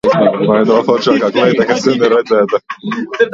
Vai 0.51 0.55
nav 0.69 0.79
foršākā 0.87 1.29
kleita, 1.35 1.69
kas 1.73 1.85
vien 1.91 2.07
ir 2.09 2.13
redzēta? 2.17 2.63